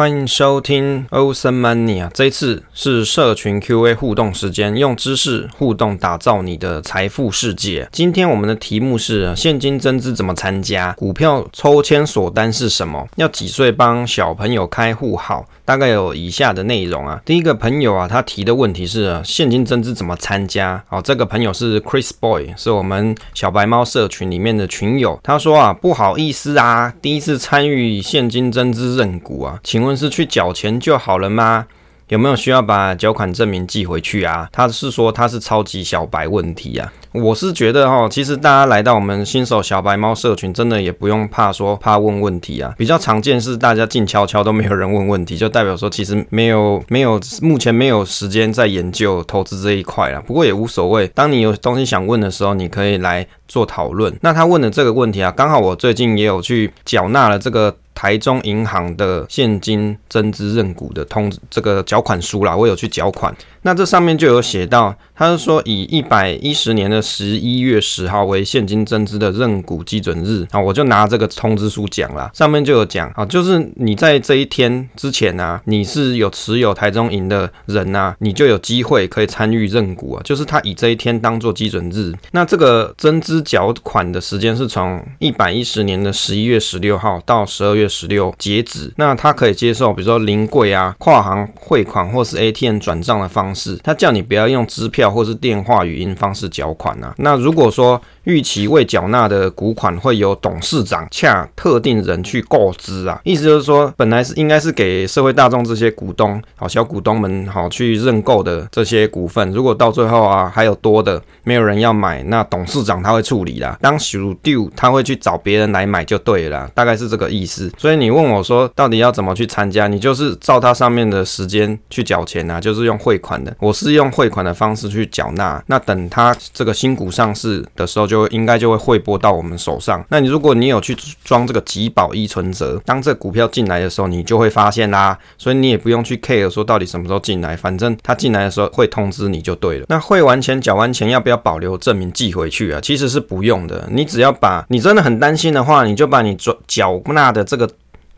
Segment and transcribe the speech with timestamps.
[0.00, 2.10] 欢迎收听 Ocean Money 啊！
[2.14, 7.86] 这次是社群 Q&A 互动时间，用知识互动打造你的财富世界。
[7.92, 10.92] 今天我们的题目是：现金增资怎么参加？
[10.92, 13.06] 股票抽签锁单是什么？
[13.16, 15.44] 要几岁帮小朋友开户好？
[15.66, 17.20] 大概有以下的内容啊。
[17.26, 20.82] 第一个朋友啊，他提的问题是：现金增资怎么参加？
[20.88, 25.20] 哦，这个朋友是 Chris Boy，是我们小白猫社群里面的群友。
[25.22, 29.89] 他说啊，不好意思啊，第一次参与现金增资认股啊，请问。
[29.96, 31.66] 是去缴钱就好了吗？
[32.08, 34.48] 有没有需要把缴款证明寄回去啊？
[34.50, 36.92] 他是说他是超级小白问题啊。
[37.12, 42.74] 我是觉得哈，其实大家来到我们新手小白猫社群，真的也不用怕说怕问问题啊。
[42.76, 50.20] 比较常见是大家静悄悄都没有人问问题，就代表说其实没有没有目前没有时间在研究投资这一块了。
[50.22, 54.12] 不过也无所谓，当你有东西想问的时候，你可以来做讨论。
[54.20, 57.76] 那他问的这个问题啊，刚好我最近也有去缴纳了这个。
[57.94, 63.34] 台中银行的现金增资认股的通知这个缴款书啦，我有去缴款。
[63.62, 72.30] 那这上面就有写到，他是说以一百一十年的十一月十号为现金增资的认股基准日啊，我就拿这个通知书讲啦。
[72.32, 82.14] 上面就有讲啊，就是你在这一天之前啊，你是有持有台中银的人啊，你就有机会可以参与认股啊，就是他以这一天当做基准日。
[82.32, 88.90] 那这个增资缴款的时间是从一百一十年的十一月十六号到十二月十六截止。
[88.96, 93.76] 那他可以接受，比如说临柜啊、跨行汇款或是 ATM 转账的方式。
[93.82, 97.14] 他叫你不要用支票或是电话语音方式缴款啊。
[97.18, 117.72] 那如果说预期未缴纳的股款会由董事长洽特定人去购资啊，意思就是说，本来是应该是给社会大众这些股东好小股东们好去认购的这些股份，如果到最后啊还有多的没有人要买，那董事长他会处理啦，当属 due 他会去找别人来买就对了，大概是这个意思。
[117.78, 123.56] 所以你问我说到底要怎么去参加，你就是照他上面的时间去缴钱啊，就是用汇款的。
[123.60, 130.04] 我是用汇款的方式去缴纳，那等他这个新股上市的时候，就应该就会汇拨到我们手上。
[130.08, 135.16] 那你如果你有去装这个集保依存折，当这股票进来的时候，你就会发现啦。
[135.38, 139.86] 所以你也不用去 care 说到底什么时候进来，反正他进来的时候会通知你就对了。
[139.88, 142.80] 那汇完钱、缴完钱要不要保留证明寄回去啊？
[142.82, 147.70] 其实是不用的，你只要把你真的很担心的话，你就把你转缴纳的这个。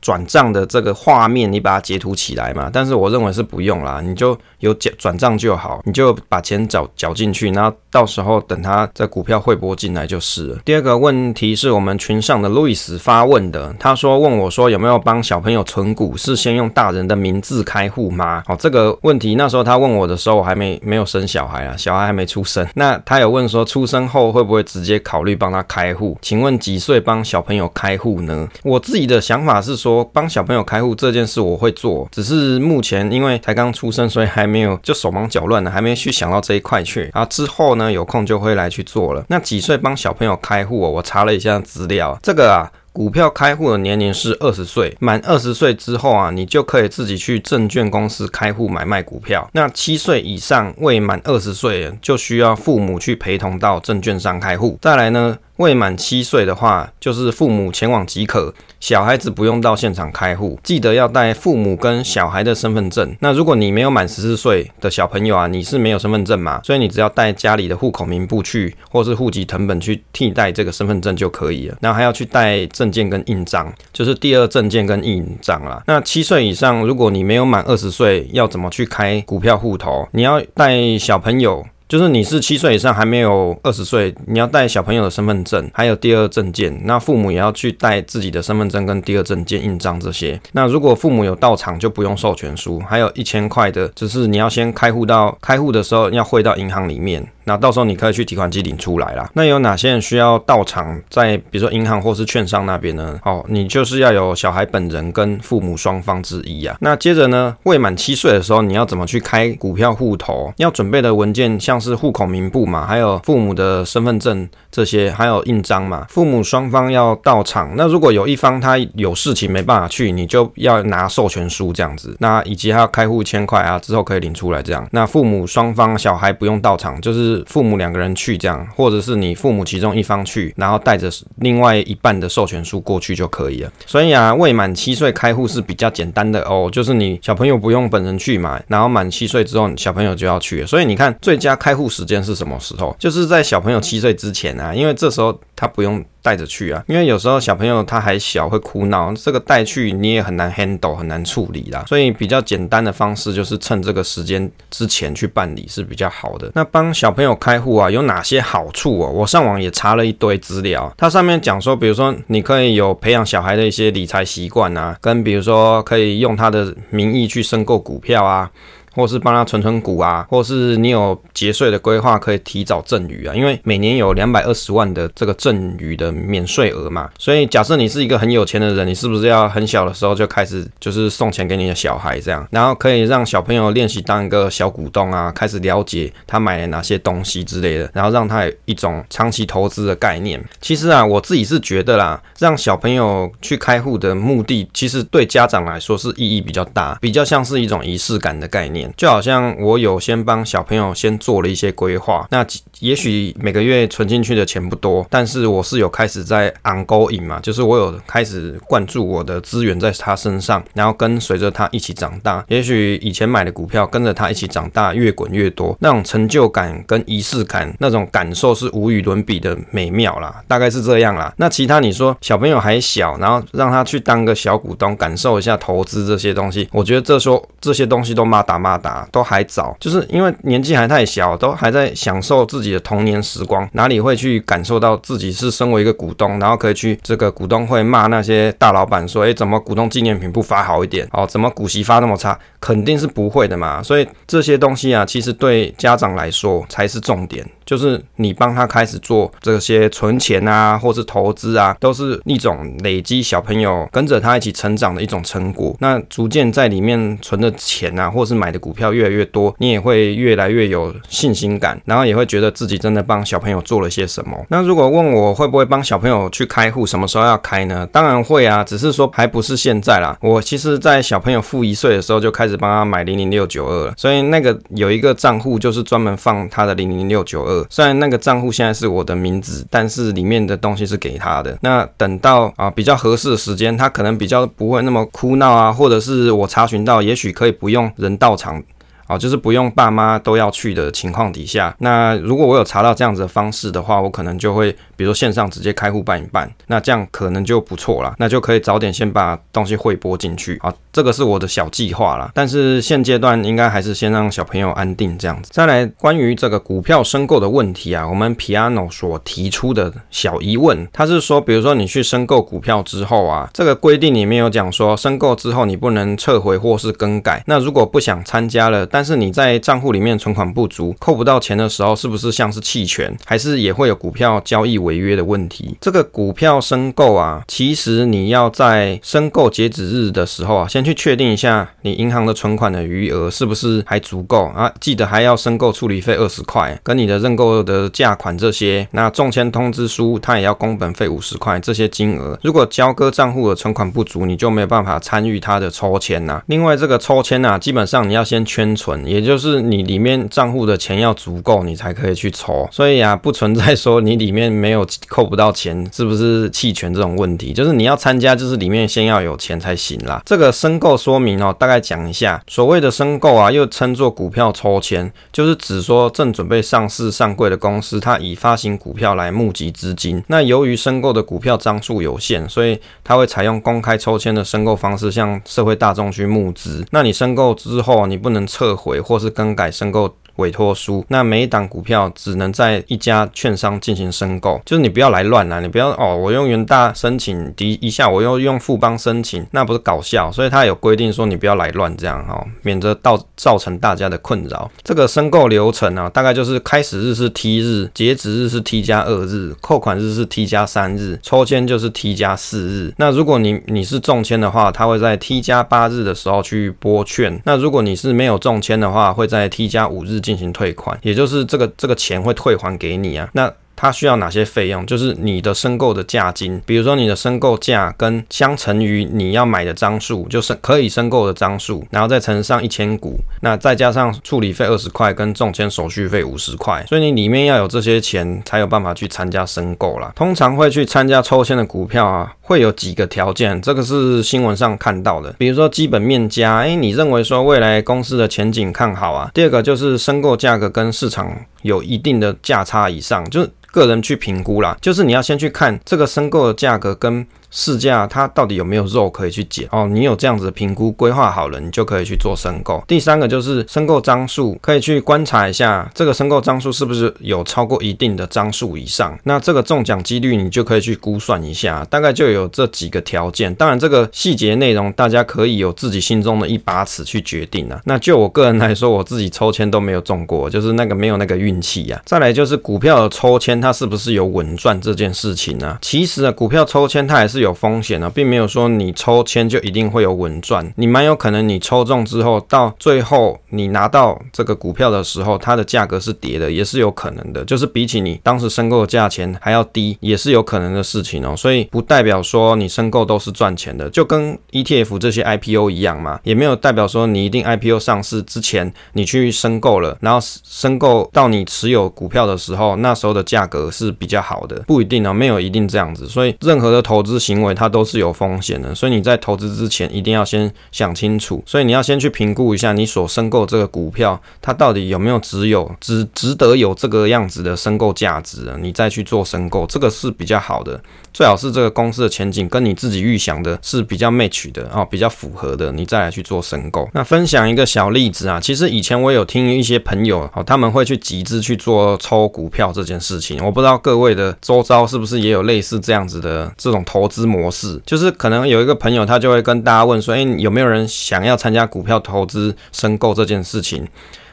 [0.03, 2.69] 转账的这个画面，你把它截图起来嘛？
[2.71, 10.59] 但是我认为是不用啦，你就有转转账就好，你就把钱缴缴进去，然后到时候等他在股票汇拨进来就是了。
[10.65, 18.43] 第二个问题是我们群上的路易斯发问的，他说问我说有没有帮小朋友存股，是先用大人的名字开户吗？
[18.45, 22.67] 好，这个问题那时候他问我的时候，我还没没有生小孩啊，小孩还没出生。
[22.75, 26.19] 那他有问说出生后会不会直接考虑帮他开户？
[26.21, 28.49] 请问几岁帮小朋友开户呢？
[28.65, 29.92] 我自己的想法是说。
[29.93, 37.11] 说帮小朋友开户这件事我会做，只是目前因为才刚出生，所以还没有就手忙脚乱的，还没去想到这一块去。
[37.13, 39.25] 啊，之后呢有空就会来去做了。
[39.29, 40.81] 那几岁帮小朋友开户？
[40.81, 42.71] 我查了一下资料，这个啊。
[42.93, 49.49] 股票开户的年龄是二十岁，满二十岁之后啊，你就可以自己去证券公司开户买卖股票。
[49.53, 54.79] 那七岁以上未满二十岁，就需要父母去陪同到证券商开户。
[54.83, 60.61] 再来呢，未满七岁的话，就是父母前往即可，小孩子不用到现场开户。
[60.63, 63.17] 记得要带父母跟小孩的身份证。
[63.21, 66.61] 那如果你没有满十四岁的小朋友啊，你是没有身份证嘛？
[66.63, 71.79] 所以你只要带家里的户口名簿去，或是户籍成本去替代这个身份证就可以了。
[71.81, 72.67] 然后还要去带。
[72.83, 75.81] 证件跟印章，就是第二证件跟印章啦。
[75.87, 80.09] 那七岁以上，如果你没有满二十岁，要怎么去开股票户头？
[80.11, 81.65] 你要带小朋友。
[81.89, 90.41] 就是你是七岁以上还没有二十岁，你要带小朋友的身份证，还有第二证件，那父母也要去带自己的身份证跟第二证件印章这些。
[90.53, 99.31] 那如果父母有到场，就不用授权书，还有一千块的，只是你要先开户到开户的时候要汇到银行里面，那到时候你可以去提款机领出来啦。
[99.35, 103.21] 那有哪些人需要到场在比如说银行或是券商那边呢？
[103.25, 106.75] 哦，你就是要有小孩本人跟父母双方之一啊。
[106.81, 110.51] 那接着呢，未满七岁的时候，你要怎么去开股票户头？
[110.57, 111.83] 要准备的文件像。
[111.83, 116.07] 是户口名簿嘛，还有父母的身份证这些，还有印章嘛。
[116.09, 117.73] 父母双方要到场。
[117.77, 122.17] 那如果有一方他有事情没办法去，你就要拿授权书这样子。
[122.21, 124.87] 那以及还要开户一千块啊，之后可以领出来这样。
[124.93, 133.73] 那父母双方小孩不用到场，就是是父母两个人去这样，或者是你父母其中一方去，然后带着另外一半的授权书过去就可以了。
[133.87, 140.65] 所以啊，未满七岁开户是比较简单的哦，就是你小朋友不用本人去买，然后满七岁之后，小朋友就要去。
[140.67, 142.95] 所以你看最佳开户时间是什么时候？
[142.99, 151.85] 就是在小朋友七岁之前啊，因为这时候他不用带着去啊，因为有时候小朋友他还小，会哭闹，这个带去你也很难 handle，很难处理啦。
[151.89, 156.51] 所以比较简单的方式就是趁这个时间之前去办理是比较好的。
[156.55, 159.11] 那帮小朋友开户啊，有哪些好处哦？
[159.11, 168.51] 我上网也查了一堆资料，它上面讲说，比如说你可以有培养小孩的一些理财习惯啊，跟比如说可以用他的名义去申购股票啊。
[168.95, 190.43] 或是帮他存存股啊，或是你有节税的规划，可以提早赠与啊，因为每年有两百二十万的这个赠与的免税额嘛，所以假设你是一个很有钱的人，你是不是要很小的时候就开始就是送钱给你的小孩这样，然后可以让小朋友练习当一个小股东啊，开始了解他买了哪些东西之类的，然后让他有一种长期投资的概念。
[190.61, 198.82] 其实啊，我自己是觉得啦，让小朋友去开户的目的，其实对家长来说是意义比较大，比较像是一种仪式感的概念。
[198.97, 202.47] 就好像我有先帮小朋友先做了一些规划，那
[202.83, 212.45] 也许每个月存进去的钱不多，但是我是有开始在 ongoing 嘛，就是我有开始灌注我的资源在他身上，然后跟随着他一起长大。
[212.49, 221.33] 也许以前买的股票跟着他一起长大，越滚越多，那种成就感跟仪式感，那种感受是无与伦比的美妙啦，大概是这样啦。
[221.37, 228.33] 那其他你说小朋友还小，然后让他去当个小股东，感受一下投资这些东西，我觉得这说这些东西都。
[228.33, 241.09] 妈打妈打都还早，就是因为年纪还太小，都还在享受自己的童年时光，哪里会去感受到自己是身为一个股东，然后可以去这个股东会骂那些大老板说，诶，怎么股东纪念品不发好一点？
[241.13, 242.39] 哦，怎么股息发那么差？
[242.61, 243.83] 肯定是不会的嘛。
[243.83, 247.49] 所以这些东西啊，其实对家长来说才是重点。
[247.65, 255.75] 就是你帮他开始做这些存钱啊，或是投资啊，都是一种累积小朋友跟着他一起成长的一种成果。
[255.81, 264.37] 那逐渐在里面存的钱啊，或是买的股票越来越多，你也会越来越有信心感，然后也会觉得自己真的帮小朋友做了些什么。
[264.49, 267.87] 那如果问我会不会帮小朋友去开户，什么时候要开呢？
[267.93, 270.17] 当然会啊，只是说还不是现在啦。
[270.21, 277.52] 我其实在小朋友负一岁的时候就开始帮他买零零六九二了，所以那个有一个账户就是专门放他的零零六九二。
[277.69, 281.57] 虽然那个账户现在是我的名字，但是里面的东西是给他的。
[281.63, 288.63] 那等到啊比较合适的时间，他可能比较不会那么哭闹啊，或者是我查询到，也许可以不用人到场。
[289.07, 300.59] 啊，就是不用爸妈都要去的情况底下，那如果我有查到这样子的方式的话，我可能就会，比如说线上直接开户办一办，那这样可能就不错了，那就可以早点先把东西汇拨进去。
[300.63, 305.51] 啊，这个是我的小计划啦，但是现阶段应该还是先让小朋友安定这样子。
[305.53, 317.43] 再来，关于这个股票申购的问题啊，我们 Piano 所提出的小疑问，他是说，比如说你去申购股票之后啊，这个规定里面有讲说，申购之后你不能撤回或是更改。
[317.47, 325.75] 那如果不想参加了，但是你在账户里面存款不足，扣不到钱的时候，是不是像是弃权，还是也会有股票交易违约的问题？
[325.81, 334.71] 这个股票申购啊，其实你要在申购截止日的时候啊，先去确定一下你银行的存款的余额是不是还足够啊？
[334.79, 346.43] 记得还要申购处理费二十块，跟你的认购的价款这些，那中签通知书它也要工本费五十块，这些金额如果交割账户的存款不足，你就没有办法参与它的抽签呐。
[346.47, 349.07] 另外这个抽签啊，基本上你要先圈存。
[349.07, 352.69] 也就是你里面账户的钱要足够，你才可以去抽。
[352.73, 357.53] 所以啊，不存在说你里面没有扣不到钱，是不是弃权这种问题？
[357.53, 360.21] 就是你要参加，就是里面先要有钱才行啦。
[360.25, 370.23] 这个申购说明哦，大概讲一下，所谓的申购啊，又称作股票抽签，就是指说正准备上市上柜的公司，它以发行股票来募集资金。
[370.29, 376.85] 那由于申购的股票张数有限，所以它会采用公开抽签的申购方式，向社会大众去募资。
[376.91, 379.01] 那你申购之后，你不能撤回。
[379.01, 390.31] 或是更改申购委托书，那每一档股票只能在一家券商进行申购，就是你不要来乱来，你不要哦，我用元大申请第一下，我又用富邦申请，那不是搞笑？
[390.33, 394.71] 所以他有规定说你不要来乱这样哦，免得到造成大家的困扰。
[394.83, 402.95] 这个申购流程啊，大概就是开始日是 T 日，截止日是 T 加二日，扣款日是 T 加三日，抽签就是 T 加四日。
[402.97, 407.41] 那如果你你是中签的话，他会在 T 加八日的时候去拨券。
[407.45, 413.29] 那如果你是没有中签的话，会在 T 加五日进行退款，也就是这个这个钱会退还给你啊。
[413.35, 413.53] 那
[413.83, 414.87] 它需要哪些费用？
[414.87, 430.13] 就是你的申购的价金，比如说你的申购价跟相乘于你要买的张数，就是可以申购的张数，然后再乘上一千股，那再加上处理费二十块跟中签手续费五十块，所以你里面要有这些钱才有办法去参加申购啦。
[430.15, 439.29] 通常会去参加抽签的股票啊，会有几个条件，这个是新闻上看到的，比如说基本面加，哎，你认为说未来公司的前景看好啊。
[439.35, 447.27] 第二个就是申购价格跟市场有一定的价差以上，就是个人去评估啦，就是你要先去看这个申购的价格跟。
[447.53, 449.87] 市价它到底有没有肉可以去捡哦？
[449.87, 452.83] 你有这样子的评估规划好了，你就可以去做申购。
[452.89, 459.17] 第三个就是申购张数，可以去观察一下这个申购张数是不是有超过一定的张数以上。
[459.25, 463.55] 那这个中奖几率你就可以去估算一下，大概就有这几个条件。
[463.55, 467.79] 当然这个细节内容大家可以有自己心中的一把尺去决定啊。
[467.85, 472.01] 那就我个人来说，我自己抽签都没有中过，就是那个没有那个运气呀。
[472.07, 475.77] 再来就是股票的抽签，它是不是有稳赚这件事情呢？
[475.83, 491.35] 其实啊，股票抽签它还是有风险的，并没有说你抽签就一定会有稳赚，你蛮有可能你抽中之后，到最后你拿到这个股票的时候，它的价格是跌的，也是有可能的，就是比起你当时申购的价钱还要低，也是有可能的事情哦。
[491.37, 506.07] 所以不代表说你申购都是赚钱的，就跟 ETF 这些 IPO 一样嘛，也没有代表说你一定 IPO 上市之前你去申购了，然后申购到你持有股票的时候，那时候的价格是比较好的，不一定哦，没有一定这样子。
[506.07, 507.73] 所以任何的投资行行为它。
[507.73, 511.43] 都是有风险的，所以你在投资之前一定要先想清楚。
[511.47, 518.53] 所以你要先去评估一下你所申购这个股票，它到底有没有只有值值得有这个样子的申购价值？
[518.61, 520.79] 你再去做申购，这个是比较好的。
[521.15, 526.89] 最好是这个公司的前景跟你自己预想的是比较 match 的啊，比较符合的，你再来去做申购。
[526.95, 533.45] 那分享一个小例子啊，其实以前我有听一些朋友哦，他们会去集资去做抽股票这件事情。
[533.45, 537.81] 我不知道各位的周遭是不是也有类似这样子的这种投资模式。
[537.85, 543.87] 就是可能有一个朋友，他就会跟大家问说，诶，有没有人想要参加股票投资申购这件事情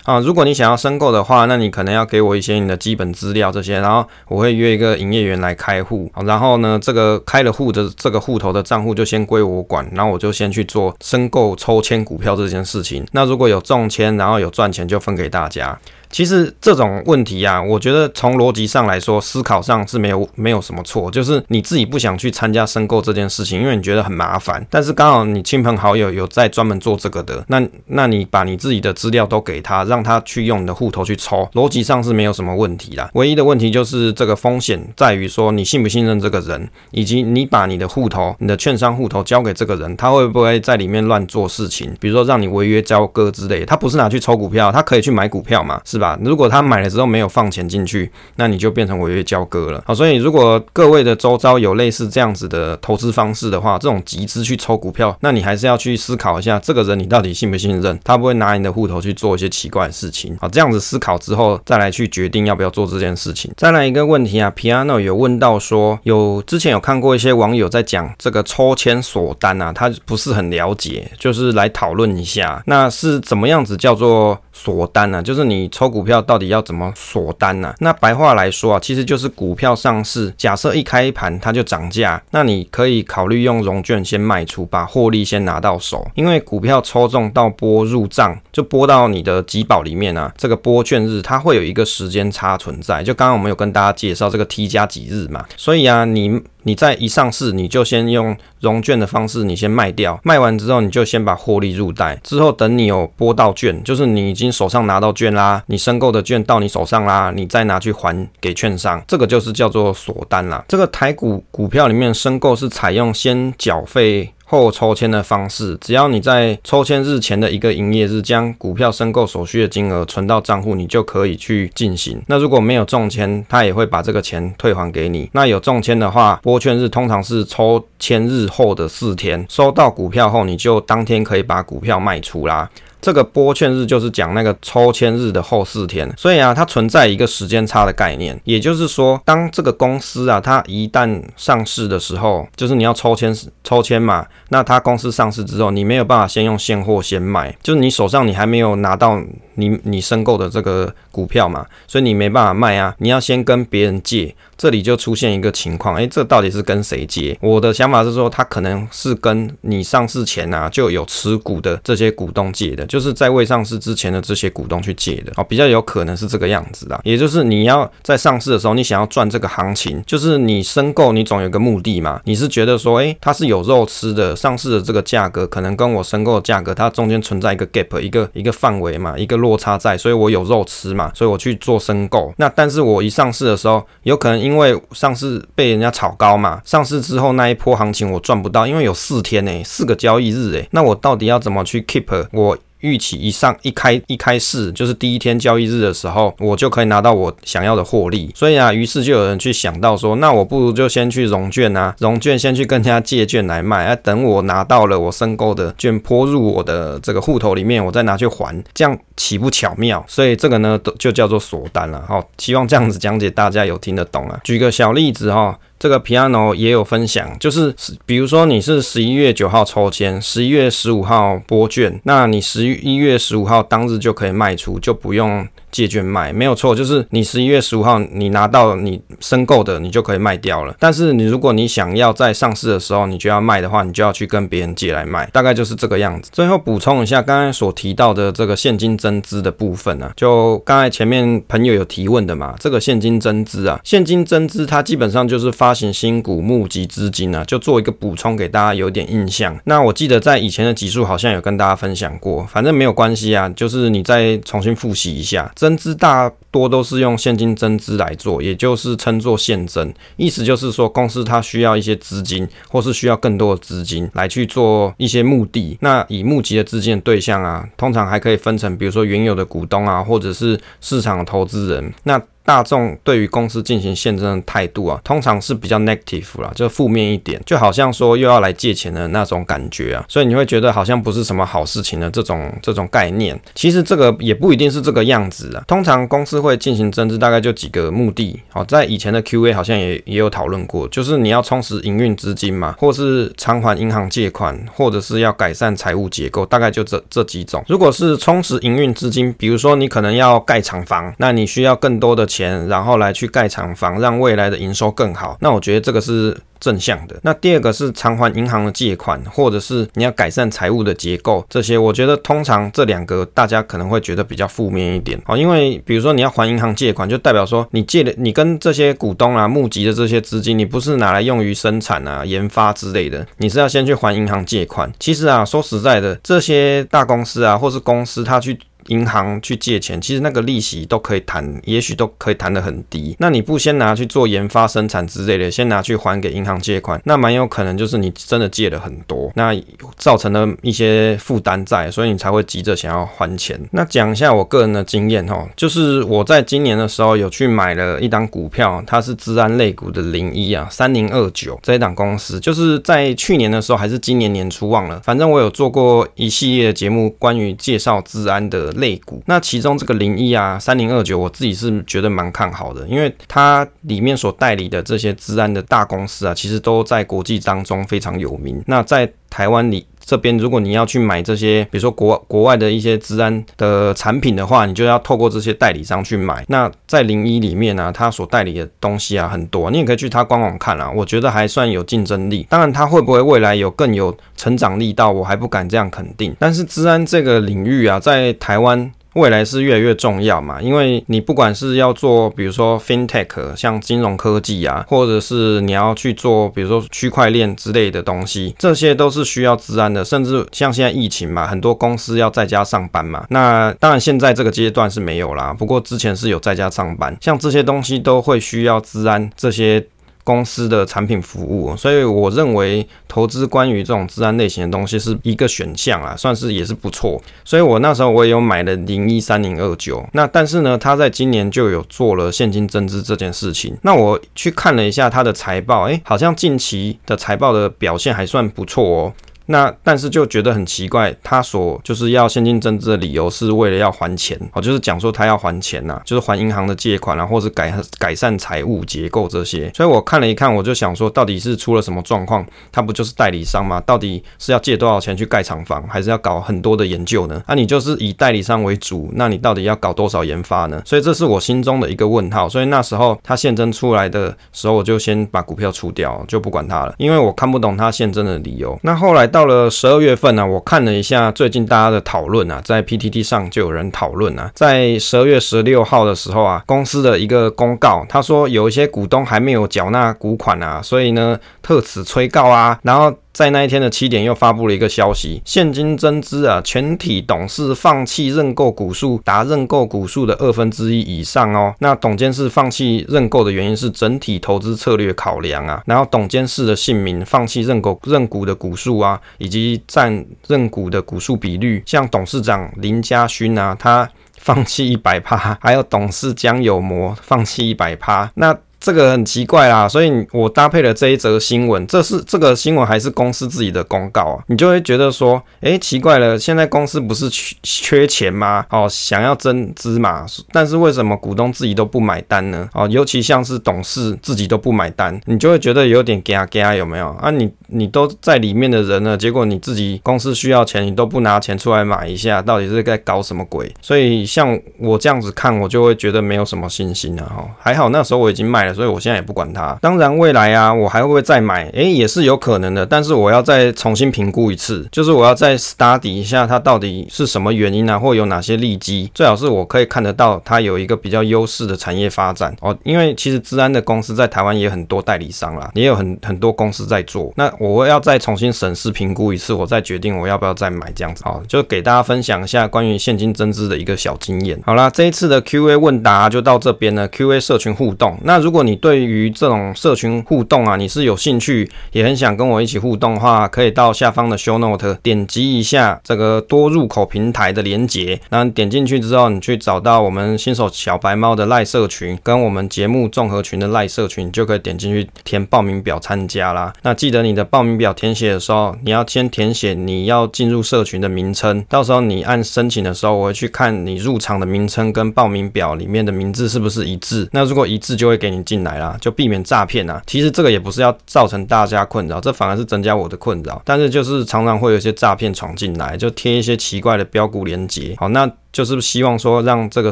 [0.04, 0.20] 啊？
[0.20, 13.06] 如果你想要申购的话，那你可能要给我一些你的基本资料这些，然后我会约一个营业员来开户，然后呢，这个开了户的这个户头的账户就先归我管，然后我就先去做申购抽签股票这件事情。
[13.12, 15.78] 那如果有中签，然后有赚钱，就分给大家。
[16.12, 24.66] 其实这种问题啊，我觉得从逻辑上来说，思考上是没有没有什么错，就是你自己不想去参加申购这件事情，因为你觉得很麻烦。
[24.72, 33.10] 但是刚好你亲朋好友有在专门做这个的，那那你把你自己的资料都给他，让他去用你的户头去抽，逻辑上是没有什么问题啦。
[33.14, 43.64] 唯一的问题就是这个风险在于说你信不信任这个人，以及你把你的户头、你的券商户头交给这个人，他会不会在里面乱做事情，比如说让你违约交割之类。
[43.64, 45.99] 他不是拿去抽股票，他可以去买股票嘛，是。
[46.00, 46.18] 吧？
[46.24, 49.84] 如果他买了之后没有放钱进去，那你就变成违约交割了。
[49.86, 58.00] 好，所以如果各位的周遭有类似这样子的投资方式的话，这种集资去抽股票，那你还是要去思考一下，这个人你到底信不信任？
[58.04, 60.38] 他不会拿你的户头去做一些奇怪的事情。
[60.40, 63.52] 好，这样子思考之后再来去决定要不要做这件事情。
[63.58, 75.22] 再来一个问题啊，Piano 有问到说，有之前有看过一些网友在讲这个抽签锁单啊，他不是很了解，就是来讨论一下，那是怎么样子叫做锁单呢？
[75.22, 75.90] 就是你抽。
[75.90, 77.74] 股票到底要怎么锁单呢？
[77.80, 86.08] 那白话来说啊，其实就是股票上市，假设一开盘它就涨价，那你可以考虑用融券先卖出，把获利先拿到手。
[86.14, 93.02] 因为股票抽中到拨入账，就拨到你的集保里面啊，这个拨券日它会有一个时间差存在。
[93.02, 96.40] 就刚刚我们有跟大家介绍这个 T 加几日嘛，所以啊，你。
[96.64, 102.20] 你在一上市，你就先用融券的方式，你先卖掉，卖完之后，你就先把获利入袋。
[102.24, 110.64] 之后等你有拨到券，就是你已经手上拿到券啦，你申购的券到你手上啦，你再拿去还给券商，这个就是叫做锁单啦。
[110.68, 114.34] 这个台股股票里面申购是采用先缴费。
[114.50, 122.20] 后抽签的方式，只要你在抽签日前的一个营业日将股票申购所需的金额存到账户，你就可以去进行。
[122.26, 125.30] 那如果没有中签，他也会把这个钱退还给你。
[125.34, 132.68] 那有中签的话，拨券日通常是抽签日后的四天，收到股票后，你就当天可以把股票卖出啦。
[133.02, 138.40] 这个拨券日就是讲那个抽签日的后四天，所以啊，它存在一个时间差的概念。
[138.44, 149.22] 也就是说，当这个公司啊，它一旦上市的时候，就是你要抽签抽签嘛，那它公司上市之后，你没有办法先用现货先买，就是你手上你还没有拿到
[149.56, 154.36] 你你申购的这个股票嘛，所以你没办法卖啊，你要先跟别人借。
[154.58, 157.38] 这里就出现一个情况，诶，这到底是跟谁借？
[157.42, 167.00] 我的想法是说，他可能是跟你上市前啊就有持股的这些股东借的，就是在未上市之前的这些股东去借的，哦，比较有可能是这个样子的。
[167.06, 172.20] 也就是你要在上市的时候，你想要赚这个行情，就是你申购，你总有个目的嘛。
[172.26, 182.34] 你是觉得说，诶，它是有肉吃的，上市的这个价格可能跟我申购的价格，它中间存在一个 gap，一个一个范围嘛，一个落差在，所以我有肉吃嘛，所以我去做申购。
[182.38, 198.32] 那但是我一上市的时候，有可能因为上市被人家炒高嘛，上市之后那一波行情我赚不到，因为有四天呢，四个交易日诶，那我到底要怎么去 keep 我预期一上一开一开市，就是第一天交易日的时候，我就可以拿到我想要的获利。
[198.36, 210.04] 所以啊，于是就有人去想到说，那我不如就先去融券啊，融券先去跟人家借券来卖，啊，等我拿到了我申购的券泼入我的这个户头里面，我再拿去还，这样岂不巧妙？
[210.08, 212.04] 所以这个呢，就叫做锁单了。
[212.08, 214.40] 好，希望这样子讲解大家有听得懂啊。
[214.44, 215.58] 举个小例子哈。
[215.80, 217.74] 这个 Piano 也有分享，就是
[218.06, 225.48] 比如说你是十一月九号抽签，十一月十五号播券，那你十一月十五号当日就可以卖出，就不用。
[225.72, 230.76] 借券卖没有错，就是你十一月十五号你拿到你申购的，你就可以卖掉了。
[230.80, 236.30] 但是你如果你想要在上市的时候你就要卖的话，你就要去跟别人借来卖，大概就是这个样子。
[236.34, 249.58] 最后补充一下刚才所提到的这个现金增资的部分啊，就刚才前面朋友有提问的嘛，这个现金增资啊，现金增资它基本上就是发行新股募集资金啊，就做一个补充给大家有点印象。
[249.66, 255.52] 那我记得在以前的集数好像有跟大家分享过，反正没有关系啊，就是你再重新复习一下。
[255.60, 265.78] 增资大多都是用现金增资来做，也就是称作现增，意思就是说公司它需要一些资金，或是需要更多的资金来去做一些目的。
[265.82, 271.94] 那以募集的资金的对象啊，通常还可以分成，比如说原有的股东啊，或者是市场投资人。
[272.04, 272.18] 那
[272.50, 283.40] 大众对于公司进行现增的态度啊，通常是比较 negative 啦，就负面一点，就好像说又要来借钱的那种感觉啊，所以你会觉得好像不是什么好事情的这种这种概念。
[283.54, 285.64] 其实这个也不一定是这个样子啊。
[285.68, 288.40] 通常公司会进行增资，大概就几个目的。
[288.50, 297.64] 好，在以前的 Q&A 好像也也有讨论过，就是你要充实营运资金嘛，或是偿还银行借款，或者是要改善财务结构，大概就这这几种。
[297.68, 302.39] 如果是充实营运资金，比如说你可能要盖厂房，那你需要更多的钱。
[302.40, 305.38] 钱，然后来去盖厂房，让未来的营收更好。
[305.42, 307.20] 那我觉得这个是正向的。
[307.22, 315.20] 那第二个是偿还银行的借款，或者是你要改善财务的结构，这些我觉得通常这两个大家可能会觉得比较负面一点。
[315.26, 324.90] 好，因为比如说你要还银行借款，就代表说你借的，你跟这些股东啊募集的这些资金，你不是拿来用于生产啊、研发之类的，你是要先去还银行借款。
[324.98, 328.58] 其实啊，说实在的，这些大公司啊，或是公司，他去。
[328.90, 333.16] 银行去借钱，其实那个利息都可以谈，也许都可以谈得很低。
[333.20, 339.56] 那你不先拿去做研发、生产之类的，先拿去还给银行借款，那蛮有可能就是你真的借了很多，那
[339.98, 343.60] 造成了一些负担在，所以你才会急着想要还钱。
[343.72, 358.72] 那讲一下我个人的经验哈，就是我在今年的时候有去买了一档股票，它是资安类股的零一啊，三零二九这一档公司，就是在去年的时候还是今年年初忘了，反正我有做过一系列的节目关于介绍资安的。
[358.80, 368.62] 类股，那其中这个零一啊，三零二九，我自己是觉得蛮看好的，因为它里面所代理的这些治安的大公司啊，其实都在国际当中非常有名。
[368.68, 376.44] 那在台湾里这边，如果你要去买这些，比如说国国外的一些资安的产品的话，你就要透过这些代理商去买。
[376.48, 382.48] 那在零一里面呢、啊，它所代理的东西啊很多，你也可以去它官网看啊，我觉得还算有竞争力。
[382.50, 386.36] 当然，它会不会未来有更有成长力道，我还不敢这样肯定。
[386.40, 388.92] 但是资安这个领域啊，在台湾。
[389.14, 400.06] 未来是越来越重要嘛，因为你不管是要做，比如说 FinTech，像金融科技啊，或者是你要去做，比如说区块链之类的东西，这些都是需要资安的。
[400.06, 409.86] 甚至像现在疫情嘛，很多公司要在家上班嘛，那当然现在这个阶段是没有啦，不过之前是有在家上班，像这些东西都会需要资安这些。
[410.24, 417.20] 公司的产品服务，所以我认为投资关于这种治安类型的东西是一个选项啊，算是也是不错。
[417.44, 423.76] 所以我那时候我也有买了零一三零二九，那但是呢，他在今年就有做了现金增资这件事情。
[423.82, 429.14] 那我去看了一下他的财报，哎，好像近期的财报的表现还算不错哦。
[429.52, 439.72] 那但是就觉得很奇怪，他所就是要现金增资的理由是为了要还钱哦，就是讲说他要还钱呐，就是还银行的借款啊，或是改改善财务结构这些。
[439.74, 442.46] 所以我看了一看，我就想说，到底是出了什么状况？
[442.72, 443.82] 他不就是代理商吗？
[443.88, 447.42] 到底是要借多少钱去盖厂房，还是要搞很多的研究呢？
[447.48, 450.80] 那、啊、你就是以代理商为主，那你到底要搞多少研发呢？
[450.86, 452.48] 所以这是我心中的一个问号。
[452.48, 458.78] 所以那时候他现增出来的时候，我就先把股票出掉，就不管他了，因为我看不懂他现增的理由。
[458.84, 459.39] 那后来到。
[459.40, 473.14] 到了十二月份呢、我看了一下最近大家的讨论啊，在 PTT 上就有人讨论啊，在十二月十六号的时候啊，公司的一个公告，他说有一些股东还没有缴纳股款啊，所以呢特此催告啊，然后。
[473.40, 481.74] 在那一天的七点又发布了一个消息，现金增资啊，全体董事放弃认购股数达认购股数的二分之一以上哦。
[481.80, 485.82] 那董监事放弃认购的原因是整体投资策略考量啊。
[485.86, 498.54] 然后董监事的姓名放弃认购认股的股数啊，以及占认股的股数比率，像董事长林嘉勋啊，他放弃一百趴，还有董事江有模放弃一百趴，那。
[498.80, 504.44] 这个很奇怪啦，所以我搭配了这一则新闻，这是这个新闻还是公司自己的公告啊？
[504.48, 508.66] 你就会觉得说，哎，奇怪了，现在公司不是缺缺钱吗？
[508.70, 512.70] 哦，想要增资嘛，但是为什么股东自己都不买单呢？
[512.74, 517.30] 哦，尤其像是董事自己都不买单，你就会觉得有点 gag，有没有啊？
[517.30, 523.70] 你你都在里面的人呢，结果你自己公司需要钱，你都不拿钱出来买一下，到底是在搞什么鬼？
[523.82, 527.46] 所以像我这样子看，我就会觉得没有什么信心了哈。
[527.60, 528.69] 还好那时候我已经卖了。
[528.74, 529.78] 所以我现在也不管它。
[529.82, 531.70] 当然，未来啊，我还会不会再买？
[531.70, 532.86] 诶，也是有可能的。
[532.86, 539.10] 但是我要再重新评估一次，就是我要再 study 一下它到底是什么原因啊，或有哪些利基。
[539.14, 542.76] 最好是我可以看得到它有一个比较优势的产业发展哦。
[542.84, 547.32] 因为其实资安的公司在台湾也很多代理商啦，也有很很多公司在做。
[547.36, 551.40] 那我要再重新审视评估一次，我再决定我要不要再买这样子啊。
[551.48, 554.60] 就给大家分享一下关于现金增资的一个小经验。
[554.66, 557.08] 好啦，这一次的 Q&A 问答就到这边了。
[557.08, 576.74] Q&A 社群互动，那如果果你对于这种社群互动啊，你是有兴趣，也很想跟我一起互动的话，可以到下方的 show note 点击一下这个多入口平台的连接，那你点进去之后，你去找到我们新手小白猫的赖社群，跟我们节目综合群的赖社群，就可以点进去填报名表参加啦。
[576.82, 588.98] 那记得你的报名表填写的时候，你要先填写你要进入社群的名称，到时候你按申请的时候，我会去看你入场的名称跟报名表里面的名字是不是一致，那如果一致，就会给你进来啦。
[589.00, 590.02] 就避免诈骗啊！
[590.08, 593.62] 其实这个也不是要造成大家困扰，这反而是增加我的困扰。
[593.64, 597.96] 但是就是常常会有一些诈骗闯进来，就贴一些奇怪的标股连接。
[598.00, 599.92] 好，那就是希望说让这个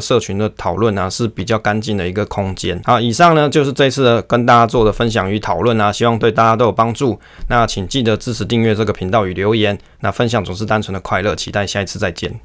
[0.00, 2.80] 社群的讨论呢是比较干净的一个空间。
[2.84, 7.18] 好，以上呢就是这次跟大家做的分享与讨论啊，希望对大家都有帮助。
[7.48, 9.78] 那请记得支持订阅这个频道与留言。
[10.00, 12.40] 那分享总是单纯的快乐，期待下一次再见。